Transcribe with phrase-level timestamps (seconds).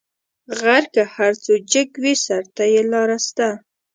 [0.59, 3.47] غر که هر څو جګ وي؛ سر ته یې لار سته.